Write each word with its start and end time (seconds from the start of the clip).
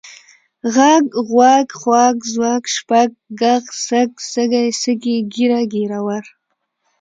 غږ، 0.75 1.05
غوږ، 1.29 1.67
خوَږ، 1.79 2.15
ځوږ، 2.33 2.63
شپږ، 2.75 3.09
ږغ، 3.39 3.63
سږ، 3.85 4.09
سږی، 4.31 4.65
سږي، 4.81 5.17
ږېره، 5.33 5.61
ږېروَر. 5.71 6.23